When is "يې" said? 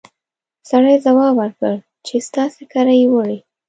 2.99-3.05